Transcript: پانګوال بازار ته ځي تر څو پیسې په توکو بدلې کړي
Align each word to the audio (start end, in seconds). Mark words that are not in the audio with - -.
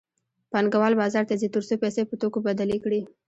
پانګوال 0.51 0.93
بازار 1.01 1.23
ته 1.29 1.35
ځي 1.41 1.47
تر 1.55 1.63
څو 1.67 1.75
پیسې 1.83 2.01
په 2.09 2.15
توکو 2.21 2.39
بدلې 2.47 2.77
کړي 2.83 3.01